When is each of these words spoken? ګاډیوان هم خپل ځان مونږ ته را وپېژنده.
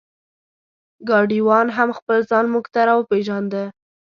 ګاډیوان 1.07 1.67
هم 1.77 1.89
خپل 1.97 2.17
ځان 2.29 2.45
مونږ 2.53 2.65
ته 2.73 2.81
را 2.87 2.93
وپېژنده. 2.97 3.63